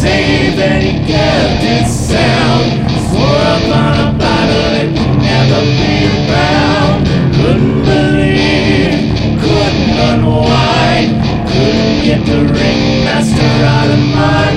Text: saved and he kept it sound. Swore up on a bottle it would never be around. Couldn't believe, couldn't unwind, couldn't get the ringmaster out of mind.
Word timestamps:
saved 0.00 0.58
and 0.58 0.82
he 0.82 0.92
kept 1.12 1.62
it 1.62 1.86
sound. 1.86 2.68
Swore 3.08 3.44
up 3.52 3.66
on 3.80 3.94
a 4.06 4.10
bottle 4.16 4.72
it 4.80 4.88
would 4.96 5.16
never 5.28 5.60
be 5.80 5.94
around. 6.16 6.98
Couldn't 7.36 7.80
believe, 7.84 8.96
couldn't 9.42 9.98
unwind, 10.10 11.10
couldn't 11.52 11.96
get 12.06 12.20
the 12.24 12.40
ringmaster 12.48 13.52
out 13.74 13.90
of 13.90 14.00
mind. 14.16 14.49